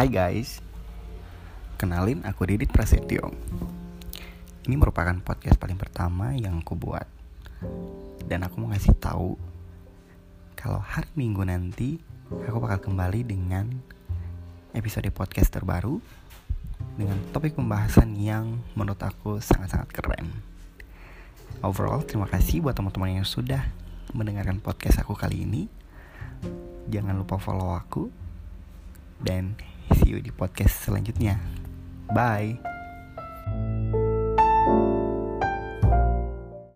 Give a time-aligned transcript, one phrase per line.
[0.00, 0.64] Hai guys,
[1.76, 3.36] kenalin aku Didit Prasetyo.
[4.64, 7.04] Ini merupakan podcast paling pertama yang aku buat.
[8.24, 9.36] Dan aku mau ngasih tahu
[10.56, 12.00] kalau hari Minggu nanti
[12.32, 13.68] aku bakal kembali dengan
[14.72, 16.00] episode podcast terbaru
[16.96, 20.32] dengan topik pembahasan yang menurut aku sangat-sangat keren.
[21.60, 23.68] Overall, terima kasih buat teman-teman yang sudah
[24.16, 25.68] mendengarkan podcast aku kali ini.
[26.88, 28.08] Jangan lupa follow aku
[29.20, 29.60] dan
[29.98, 31.40] see you di podcast selanjutnya.
[32.10, 32.69] Bye.